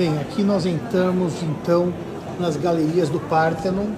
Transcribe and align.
Bem, 0.00 0.18
aqui 0.18 0.42
nós 0.42 0.64
entramos 0.64 1.42
então 1.42 1.92
nas 2.38 2.56
galerias 2.56 3.10
do 3.10 3.20
Parthenon, 3.20 3.88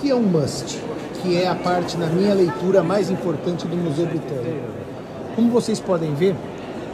que 0.00 0.08
é 0.08 0.14
um 0.14 0.22
must, 0.22 0.80
que 1.20 1.36
é 1.36 1.46
a 1.46 1.54
parte, 1.54 1.98
na 1.98 2.06
minha 2.06 2.32
leitura, 2.32 2.82
mais 2.82 3.10
importante 3.10 3.66
do 3.66 3.76
Museu 3.76 4.06
Britânico. 4.06 4.70
Como 5.36 5.50
vocês 5.50 5.78
podem 5.78 6.14
ver, 6.14 6.34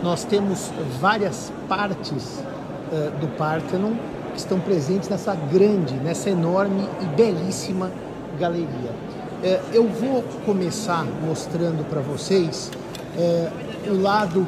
nós 0.03 0.25
temos 0.25 0.73
várias 1.01 1.53
partes 1.69 2.43
uh, 2.91 3.17
do 3.21 3.29
Parthenon 3.37 3.93
que 4.33 4.41
estão 4.41 4.59
presentes 4.59 5.09
nessa 5.09 5.33
grande, 5.37 5.95
nessa 5.95 6.29
enorme 6.29 6.89
e 7.03 7.05
belíssima 7.05 7.89
galeria. 8.37 8.91
Uh, 9.45 9.61
eu 9.73 9.87
vou 9.87 10.25
começar 10.45 11.07
mostrando 11.25 11.89
para 11.89 12.01
vocês 12.01 12.69
uh, 13.17 13.93
o 13.93 14.03
lado 14.03 14.45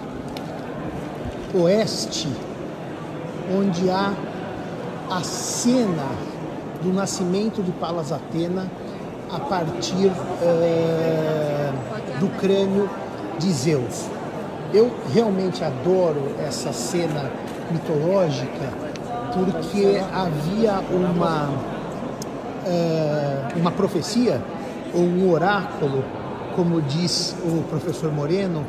oeste, 1.55 2.29
onde 3.51 3.91
há 3.91 4.13
a 5.11 5.23
cena 5.23 6.07
do 6.83 6.93
nascimento 6.93 7.63
de 7.63 7.73
Palas 7.73 8.13
Atena 8.13 8.71
a 9.31 9.39
partir 9.41 10.11
do 12.21 12.29
crânio 12.39 12.89
de 13.39 13.51
Zeus. 13.53 14.07
Eu 14.73 14.91
realmente 15.13 15.63
adoro 15.65 16.35
essa 16.39 16.73
cena 16.73 17.31
mitológica 17.71 18.73
porque 19.35 20.01
havia 20.13 20.81
uma, 20.91 21.49
uh, 22.67 23.59
uma 23.59 23.71
profecia 23.71 24.43
ou 24.95 25.01
um 25.01 25.31
oráculo, 25.31 26.05
como 26.55 26.83
diz 26.83 27.35
o 27.45 27.63
professor 27.65 28.13
Moreno, 28.13 28.65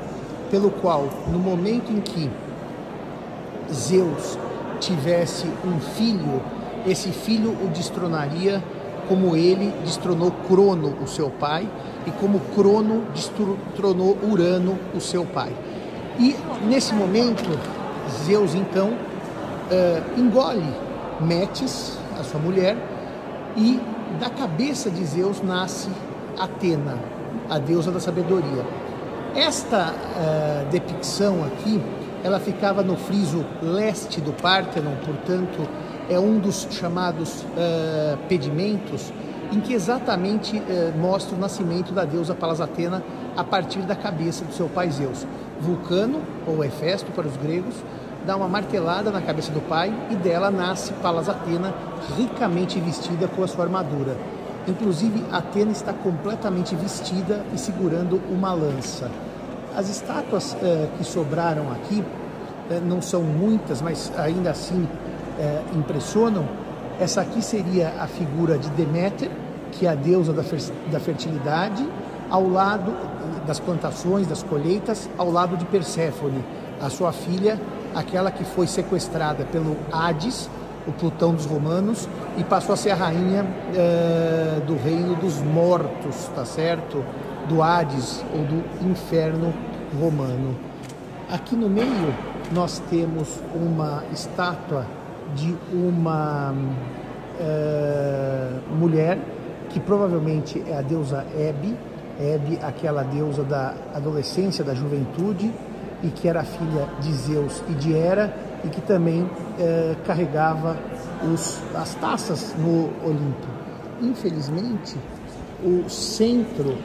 pelo 0.50 0.72
qual, 0.72 1.10
no 1.28 1.40
momento 1.40 1.92
em 1.92 2.00
que 2.00 2.30
Zeus 3.72 4.38
tivesse 4.86 5.48
um 5.66 5.80
filho, 5.80 6.42
esse 6.86 7.10
filho 7.10 7.52
o 7.52 7.70
destronaria 7.70 8.62
como 9.08 9.36
ele 9.36 9.74
destronou 9.84 10.32
Crono, 10.48 10.96
o 11.02 11.08
seu 11.08 11.30
pai, 11.30 11.68
e 12.06 12.12
como 12.12 12.40
Crono 12.56 13.04
destronou 13.14 14.18
Urano, 14.24 14.78
o 14.96 15.00
seu 15.00 15.26
pai. 15.26 15.54
E 16.20 16.36
nesse 16.68 16.94
momento, 16.94 17.50
Zeus 18.26 18.54
então 18.56 18.90
uh, 18.90 20.20
engole 20.20 20.64
Metis, 21.20 21.98
a 22.20 22.24
sua 22.24 22.40
mulher, 22.40 22.78
e 23.56 23.80
da 24.20 24.30
cabeça 24.30 24.90
de 24.90 25.04
Zeus 25.06 25.42
nasce 25.42 25.90
Atena, 26.40 26.98
a 27.50 27.58
deusa 27.60 27.92
da 27.92 28.00
sabedoria. 28.00 28.66
Esta 29.36 29.92
uh, 29.92 30.70
depicção 30.70 31.44
aqui, 31.44 31.82
ela 32.24 32.40
ficava 32.40 32.82
no 32.82 32.96
friso 32.96 33.46
leste 33.62 34.22
do 34.22 34.32
Pártenon, 34.32 34.96
portanto, 35.06 35.68
é 36.10 36.18
um 36.20 36.40
dos 36.40 36.68
chamados 36.72 37.42
uh, 37.42 38.18
pedimentos 38.30 39.12
em 39.52 39.60
que 39.60 39.74
exatamente 39.74 40.58
uh, 40.58 40.98
mostra 40.98 41.36
o 41.36 41.40
nascimento 41.40 41.94
da 41.94 42.06
deusa 42.06 42.34
Palas 42.34 42.62
Atena 42.62 43.04
a 43.36 43.44
partir 43.44 43.80
da 43.80 43.96
cabeça 43.96 44.46
do 44.46 44.54
seu 44.54 44.70
pai 44.70 44.90
Zeus. 44.90 45.28
Vulcano, 45.60 46.22
ou 46.48 46.64
Hefesto 46.64 47.12
para 47.12 47.28
os 47.28 47.38
gregos, 47.38 47.76
dá 48.26 48.36
uma 48.36 48.48
martelada 48.48 49.12
na 49.12 49.22
cabeça 49.22 49.52
do 49.52 49.62
pai 49.62 49.94
e 50.10 50.16
dela 50.16 50.50
nasce 50.50 50.94
Palas 50.94 51.30
Atena, 51.30 51.74
ricamente 52.18 52.80
vestida 52.80 53.28
com 53.28 53.44
a 53.44 53.48
sua 53.48 53.66
armadura. 53.66 54.18
Inclusive, 54.68 55.24
Atena 55.32 55.72
está 55.72 55.92
completamente 55.92 56.74
vestida 56.76 57.46
e 57.54 57.58
segurando 57.58 58.22
uma 58.30 58.54
lança. 58.54 59.12
As 59.76 59.90
estátuas 59.90 60.56
eh, 60.62 60.88
que 60.98 61.04
sobraram 61.04 61.72
aqui 61.72 62.04
eh, 62.70 62.80
não 62.86 63.02
são 63.02 63.24
muitas, 63.24 63.82
mas 63.82 64.12
ainda 64.16 64.52
assim 64.52 64.88
eh, 65.40 65.62
impressionam. 65.76 66.46
Essa 67.00 67.22
aqui 67.22 67.42
seria 67.42 67.92
a 68.00 68.06
figura 68.06 68.56
de 68.56 68.70
Deméter, 68.70 69.32
que 69.72 69.88
é 69.88 69.90
a 69.90 69.96
deusa 69.96 70.32
da, 70.32 70.44
da 70.92 71.00
fertilidade, 71.00 71.84
ao 72.30 72.48
lado 72.48 72.94
das 73.48 73.60
plantações, 73.60 74.28
das 74.28 74.44
colheitas, 74.44 75.10
ao 75.18 75.32
lado 75.32 75.58
de 75.58 75.66
Perséfone, 75.66 76.46
a 76.80 76.90
sua 76.92 77.12
filha, 77.12 77.60
aquela 77.96 78.30
que 78.30 78.46
foi 78.46 78.68
sequestrada 78.68 79.44
pelo 79.46 79.76
Hades, 79.92 80.48
o 80.88 80.92
Plutão 80.92 81.34
dos 81.34 81.46
romanos, 81.46 82.08
e 82.38 82.44
passou 82.44 82.74
a 82.74 82.78
ser 82.78 82.92
a 82.92 82.96
rainha 82.96 83.46
do 84.68 84.76
reino 84.76 85.16
dos 85.16 85.40
mortos, 85.42 86.30
tá 86.36 86.46
certo? 86.46 87.04
Do 87.48 87.62
Hades 87.62 88.24
ou 88.34 88.44
do 88.46 88.90
inferno 88.90 89.54
romano. 90.00 90.56
Aqui 91.30 91.56
no 91.56 91.70
meio 91.70 92.14
nós 92.52 92.80
temos 92.90 93.42
uma 93.56 94.04
estátua 94.12 94.86
de 95.36 95.56
uma 95.74 96.54
uh, 97.40 98.76
mulher 98.76 99.18
que 99.70 99.80
provavelmente 99.80 100.64
é 100.68 100.78
a 100.78 100.82
deusa 100.82 101.26
Hebe, 101.36 101.76
Hebe, 102.20 102.60
aquela 102.62 103.04
deusa 103.04 103.44
da 103.44 103.74
adolescência, 103.94 104.64
da 104.64 104.76
juventude, 104.76 105.52
e 106.04 106.10
que 106.10 106.28
era 106.28 106.44
filha 106.44 106.88
de 107.00 107.12
Zeus 107.14 107.64
e 107.70 107.74
de 107.74 107.94
Hera, 107.94 108.32
e 108.64 108.68
que 108.68 108.82
também 108.82 109.28
eh, 109.60 109.96
carregava 110.06 110.78
os, 111.34 111.60
as 111.74 111.96
taças 111.96 112.54
no 112.58 112.92
Olimpo. 113.04 113.48
Infelizmente, 114.02 114.96
o 115.64 115.90
centro 115.90 116.78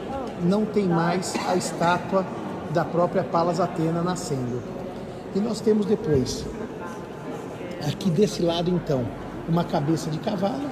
não 0.43 0.65
tem 0.65 0.85
mais 0.85 1.33
a 1.47 1.55
estátua 1.55 2.25
da 2.71 2.85
própria 2.85 3.23
Palas 3.23 3.59
Atena 3.59 4.01
nascendo. 4.01 4.61
E 5.35 5.39
nós 5.39 5.61
temos 5.61 5.85
depois, 5.85 6.45
aqui 7.87 8.09
desse 8.09 8.41
lado 8.41 8.69
então, 8.69 9.05
uma 9.47 9.63
cabeça 9.63 10.09
de 10.09 10.19
cavalo, 10.19 10.69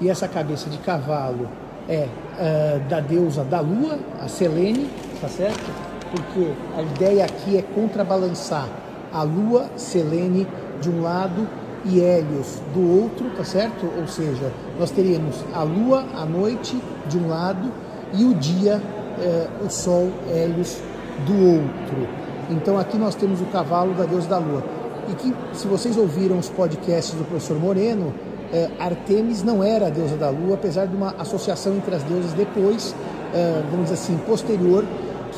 e 0.00 0.08
essa 0.08 0.26
cabeça 0.26 0.68
de 0.68 0.78
cavalo 0.78 1.48
é 1.88 2.08
uh, 2.08 2.88
da 2.88 3.00
deusa 3.00 3.44
da 3.44 3.60
lua, 3.60 3.98
a 4.20 4.28
Selene, 4.28 4.90
tá 5.20 5.28
certo? 5.28 5.70
Porque 6.10 6.52
a 6.76 6.82
ideia 6.82 7.24
aqui 7.24 7.56
é 7.56 7.62
contrabalançar 7.62 8.68
a 9.12 9.22
lua, 9.22 9.70
Selene, 9.76 10.46
de 10.80 10.90
um 10.90 11.02
lado 11.02 11.46
e 11.84 12.00
Hélios 12.00 12.60
do 12.72 13.02
outro, 13.02 13.30
tá 13.36 13.44
certo? 13.44 13.86
Ou 13.98 14.06
seja, 14.06 14.52
nós 14.78 14.90
teríamos 14.90 15.44
a 15.54 15.62
lua, 15.62 16.04
a 16.14 16.24
noite 16.24 16.80
de 17.08 17.18
um 17.18 17.28
lado 17.28 17.70
e 18.12 18.24
o 18.24 18.34
dia, 18.34 18.80
uh, 19.18 19.64
o 19.64 19.70
sol, 19.70 20.10
Hélios 20.28 20.80
do 21.26 21.56
outro. 21.56 22.08
Então 22.50 22.78
aqui 22.78 22.98
nós 22.98 23.14
temos 23.14 23.40
o 23.40 23.44
cavalo 23.46 23.94
da 23.94 24.04
deusa 24.04 24.28
da 24.28 24.38
lua. 24.38 24.62
E 25.08 25.14
que, 25.14 25.34
se 25.52 25.66
vocês 25.66 25.96
ouviram 25.96 26.38
os 26.38 26.48
podcasts 26.48 27.14
do 27.14 27.24
professor 27.24 27.58
Moreno, 27.58 28.06
uh, 28.08 28.82
Artemis 28.82 29.42
não 29.42 29.62
era 29.62 29.86
a 29.86 29.90
deusa 29.90 30.16
da 30.16 30.30
lua, 30.30 30.54
apesar 30.54 30.86
de 30.86 30.96
uma 30.96 31.14
associação 31.18 31.74
entre 31.74 31.94
as 31.94 32.02
deusas 32.02 32.32
depois, 32.32 32.92
uh, 32.92 33.64
vamos 33.70 33.90
dizer 33.90 33.94
assim, 33.94 34.16
posterior, 34.26 34.84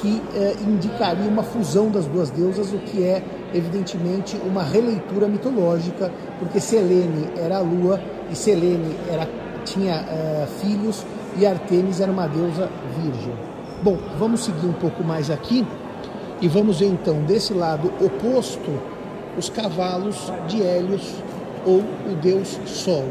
que 0.00 0.08
uh, 0.08 0.70
indicaria 0.70 1.28
uma 1.28 1.42
fusão 1.42 1.90
das 1.90 2.06
duas 2.06 2.30
deusas, 2.30 2.72
o 2.72 2.78
que 2.78 3.02
é 3.02 3.22
evidentemente 3.54 4.36
uma 4.44 4.62
releitura 4.62 5.26
mitológica, 5.26 6.12
porque 6.38 6.60
Selene 6.60 7.28
era 7.36 7.58
a 7.58 7.60
lua 7.60 8.00
e 8.30 8.36
Selene 8.36 8.94
era, 9.10 9.28
tinha 9.64 10.04
filhos 10.60 11.04
e 11.38 11.46
Artemis 11.46 12.00
era 12.00 12.10
uma 12.12 12.26
deusa 12.26 12.68
virgem. 13.00 13.55
Bom, 13.82 13.98
vamos 14.18 14.40
seguir 14.40 14.66
um 14.66 14.72
pouco 14.72 15.04
mais 15.04 15.30
aqui 15.30 15.64
e 16.40 16.48
vamos 16.48 16.80
ver 16.80 16.86
então 16.86 17.22
desse 17.24 17.52
lado 17.52 17.92
oposto 18.00 18.70
os 19.36 19.50
cavalos 19.50 20.32
de 20.48 20.62
Hélios 20.62 21.16
ou 21.64 21.80
o 21.80 22.16
deus 22.20 22.58
Sol. 22.64 23.04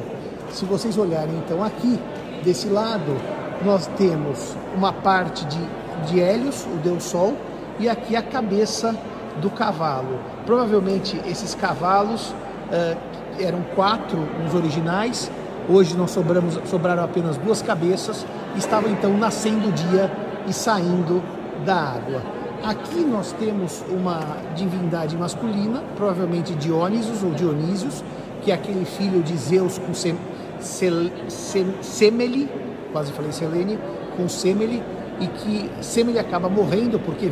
Se 0.51 0.65
vocês 0.65 0.97
olharem 0.97 1.35
então 1.37 1.63
aqui, 1.63 1.99
desse 2.43 2.67
lado, 2.67 3.15
nós 3.63 3.85
temos 3.95 4.55
uma 4.75 4.91
parte 4.91 5.45
de, 5.45 5.59
de 6.07 6.19
Hélios, 6.19 6.65
o 6.65 6.77
deus 6.77 7.03
Sol, 7.03 7.35
e 7.79 7.87
aqui 7.87 8.15
a 8.15 8.23
cabeça 8.23 8.95
do 9.39 9.51
cavalo. 9.51 10.19
Provavelmente 10.47 11.21
esses 11.27 11.53
cavalos 11.53 12.29
uh, 12.31 12.97
eram 13.39 13.61
quatro 13.75 14.17
nos 14.41 14.55
originais, 14.55 15.29
hoje 15.69 15.95
nós 15.95 16.09
sobramos, 16.09 16.59
sobraram 16.65 17.03
apenas 17.03 17.37
duas 17.37 17.61
cabeças, 17.61 18.25
estavam 18.55 18.89
então 18.91 19.15
nascendo 19.15 19.69
o 19.69 19.71
dia 19.71 20.25
e 20.47 20.53
saindo 20.53 21.21
da 21.65 21.75
água. 21.75 22.21
Aqui 22.63 23.01
nós 23.01 23.31
temos 23.33 23.83
uma 23.89 24.19
divindade 24.55 25.15
masculina, 25.15 25.83
provavelmente 25.95 26.55
Dionisos 26.55 27.23
ou 27.23 27.31
Dionísios, 27.31 28.03
que 28.41 28.51
é 28.51 28.55
aquele 28.55 28.85
filho 28.85 29.21
de 29.21 29.37
Zeus 29.37 29.77
com 29.77 29.93
Sem, 29.93 30.17
Sem, 30.59 31.11
Sem, 31.27 31.75
Semele, 31.81 32.49
quase 32.91 33.11
falei 33.11 33.31
Selene, 33.31 33.77
com 34.17 34.27
Semele, 34.27 34.81
e 35.19 35.27
que 35.27 35.71
Semele 35.81 36.19
acaba 36.19 36.49
morrendo 36.49 36.99
porque 36.99 37.29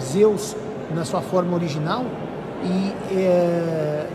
Zeus 0.00 0.56
na 0.94 1.04
sua 1.04 1.20
forma 1.20 1.54
original 1.54 2.04
e 2.62 3.14
é, 3.14 4.06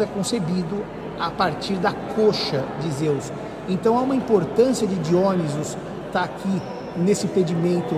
é 0.00 0.06
concebido 0.06 0.84
a 1.18 1.30
partir 1.30 1.74
da 1.74 1.92
coxa 1.92 2.64
de 2.80 2.90
Zeus. 2.90 3.32
Então 3.68 3.98
há 3.98 4.02
uma 4.02 4.14
importância 4.14 4.86
de 4.86 4.96
Dionysus 4.96 5.76
estar 6.06 6.12
tá 6.12 6.24
aqui 6.24 6.62
nesse 6.96 7.26
pedimento 7.26 7.94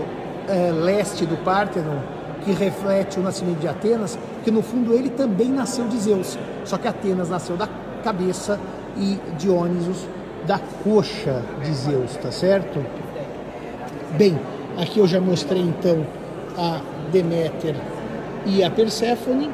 é, 0.48 0.70
leste 0.72 1.26
do 1.26 1.36
Párteno 1.38 2.02
que 2.44 2.52
reflete 2.52 3.18
o 3.18 3.22
nascimento 3.22 3.58
de 3.58 3.66
Atenas, 3.66 4.16
que 4.44 4.50
no 4.50 4.62
fundo 4.62 4.92
ele 4.92 5.10
também 5.10 5.48
nasceu 5.48 5.88
de 5.88 5.98
Zeus, 5.98 6.38
só 6.64 6.78
que 6.78 6.86
Atenas 6.86 7.28
nasceu 7.28 7.56
da 7.56 7.68
cabeça 8.04 8.58
e 8.96 9.18
Dionisos 9.36 10.06
da 10.46 10.60
coxa 10.84 11.42
de 11.64 11.74
Zeus, 11.74 12.16
tá 12.16 12.30
certo? 12.30 12.84
Bem, 14.16 14.38
aqui 14.78 15.00
eu 15.00 15.08
já 15.08 15.20
mostrei 15.20 15.60
então 15.60 16.06
a 16.56 16.80
Deméter 17.10 17.74
e 18.46 18.62
a 18.62 18.70
Perséfone, 18.70 19.50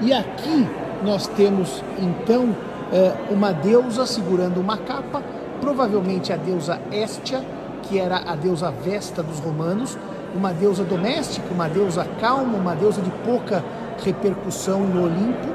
e 0.00 0.12
aqui 0.12 0.66
nós 1.04 1.28
temos 1.28 1.84
então 1.98 2.54
eh, 2.92 3.12
uma 3.30 3.52
deusa 3.52 4.06
segurando 4.06 4.60
uma 4.60 4.76
capa, 4.76 5.22
provavelmente 5.60 6.32
a 6.32 6.36
deusa 6.36 6.80
Estia, 6.90 7.44
que 7.88 7.98
era 7.98 8.18
a 8.18 8.34
deusa 8.34 8.70
Vesta 8.70 9.22
dos 9.22 9.38
romanos, 9.38 9.98
uma 10.34 10.52
deusa 10.52 10.84
doméstica, 10.84 11.46
uma 11.52 11.68
deusa 11.68 12.06
calma, 12.20 12.58
uma 12.58 12.74
deusa 12.74 13.00
de 13.00 13.10
pouca 13.24 13.64
repercussão 14.04 14.80
no 14.80 15.04
Olimpo, 15.04 15.48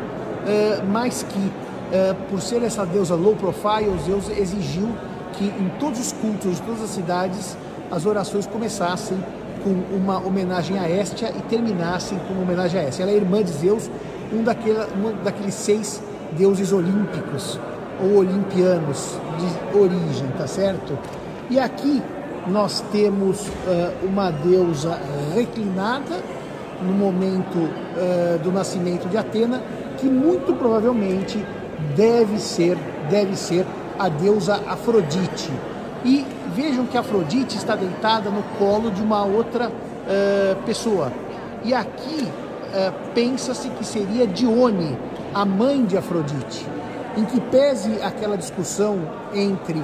eh, 0.47 0.81
mas 0.89 1.23
que, 1.23 1.51
eh, 1.91 2.15
por 2.29 2.41
ser 2.41 2.63
essa 2.63 2.85
deusa 2.85 3.15
low 3.15 3.35
profile, 3.35 3.97
Zeus 4.03 4.29
exigiu 4.29 4.89
que 5.33 5.45
em 5.45 5.71
todos 5.79 5.99
os 5.99 6.11
cultos 6.11 6.55
de 6.55 6.61
todas 6.63 6.81
as 6.81 6.89
cidades 6.89 7.57
as 7.91 8.05
orações 8.05 8.47
começassem 8.47 9.17
com 9.63 9.95
uma 9.95 10.17
homenagem 10.17 10.77
a 10.79 10.89
Estia 10.89 11.29
e 11.29 11.41
terminassem 11.43 12.17
com 12.27 12.33
uma 12.33 12.43
homenagem 12.43 12.79
a 12.79 12.89
Estia. 12.89 13.05
Ela 13.05 13.11
é 13.11 13.15
irmã 13.15 13.43
de 13.43 13.51
Zeus, 13.51 13.89
um, 14.33 14.43
daquele, 14.43 14.79
um 14.79 15.23
daqueles 15.23 15.53
seis 15.53 16.01
deuses 16.31 16.71
olímpicos 16.73 17.59
ou 18.01 18.17
olimpianos 18.17 19.17
de 19.37 19.77
origem, 19.77 20.27
tá 20.37 20.47
certo? 20.47 20.97
E 21.49 21.59
aqui 21.59 22.01
nós 22.47 22.83
temos 22.91 23.47
uh, 23.47 24.05
uma 24.05 24.31
deusa 24.31 24.99
reclinada 25.33 26.21
no 26.81 26.93
momento 26.93 27.57
uh, 27.57 28.39
do 28.39 28.51
nascimento 28.51 29.07
de 29.07 29.17
Atena, 29.17 29.61
que 29.97 30.07
muito 30.07 30.53
provavelmente 30.53 31.43
deve 31.95 32.37
ser, 32.39 32.77
deve 33.09 33.35
ser 33.35 33.65
a 33.97 34.09
deusa 34.09 34.59
Afrodite. 34.67 35.51
E 36.03 36.25
vejam 36.53 36.85
que 36.85 36.97
Afrodite 36.97 37.57
está 37.57 37.75
deitada 37.75 38.29
no 38.29 38.43
colo 38.57 38.91
de 38.91 39.01
uma 39.01 39.23
outra 39.23 39.69
uh, 39.69 40.63
pessoa. 40.65 41.11
E 41.63 41.73
aqui 41.73 42.27
pensa-se 43.13 43.69
que 43.69 43.85
seria 43.85 44.25
Dione, 44.25 44.97
a 45.31 45.45
mãe 45.45 45.85
de 45.85 45.95
Afrodite. 45.95 46.65
Em 47.15 47.23
que 47.23 47.39
pese 47.39 48.01
aquela 48.01 48.35
discussão 48.35 48.99
entre 49.31 49.79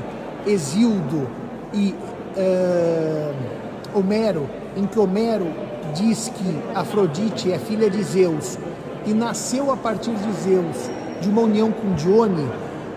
Exildo 0.47 1.29
e 1.71 1.93
uh, 2.35 3.97
Homero, 3.97 4.49
em 4.75 4.85
que 4.85 4.99
Homero 4.99 5.47
diz 5.93 6.29
que 6.29 6.59
Afrodite 6.75 7.51
é 7.51 7.57
filha 7.57 7.89
de 7.89 8.03
Zeus 8.03 8.57
e 9.05 9.13
nasceu 9.13 9.71
a 9.71 9.77
partir 9.77 10.11
de 10.11 10.31
Zeus 10.43 10.89
de 11.21 11.29
uma 11.29 11.41
união 11.41 11.71
com 11.71 11.93
Dione, 11.95 12.47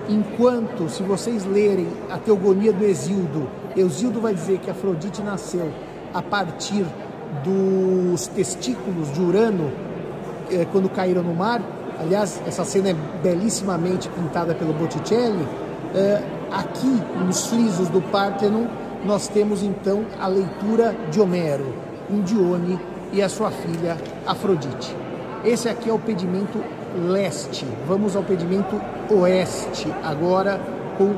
enquanto, 0.08 0.88
se 0.88 1.02
vocês 1.02 1.44
lerem 1.44 1.88
a 2.10 2.18
Teogonia 2.18 2.72
do 2.72 2.84
Exildo, 2.84 3.48
Exildo 3.76 4.20
vai 4.20 4.34
dizer 4.34 4.58
que 4.58 4.70
Afrodite 4.70 5.22
nasceu 5.22 5.70
a 6.12 6.22
partir 6.22 6.84
dos 7.42 8.26
testículos 8.28 9.10
de 9.12 9.20
Urano 9.20 9.72
eh, 10.50 10.66
quando 10.70 10.88
caíram 10.90 11.22
no 11.22 11.34
mar. 11.34 11.62
Aliás, 11.98 12.40
essa 12.46 12.64
cena 12.64 12.90
é 12.90 12.94
belíssimamente 13.22 14.08
pintada 14.10 14.54
pelo 14.54 14.74
Botticelli. 14.74 15.46
Eh, 15.94 16.22
aqui, 16.50 17.00
nos 17.26 17.46
frisos 17.46 17.88
do 17.88 18.02
Parthenon, 18.02 18.66
nós 19.04 19.28
temos 19.28 19.62
então 19.62 20.04
a 20.20 20.26
leitura 20.26 20.94
de 21.10 21.20
Homero, 21.20 21.74
um 22.10 22.20
Dione 22.22 22.78
e 23.12 23.20
a 23.22 23.28
sua 23.28 23.50
filha 23.50 23.96
Afrodite. 24.26 24.94
Esse 25.44 25.68
aqui 25.68 25.90
é 25.90 25.92
o 25.92 25.98
pedimento 25.98 26.62
leste. 27.08 27.66
Vamos 27.86 28.14
ao 28.14 28.22
pedimento 28.22 28.80
oeste 29.10 29.92
agora 30.04 30.60
com 30.96 31.10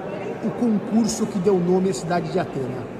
o 0.46 0.50
concurso 0.50 1.26
que 1.26 1.38
deu 1.38 1.58
nome 1.58 1.90
à 1.90 1.94
cidade 1.94 2.30
de 2.32 2.38
Atena. 2.38 2.93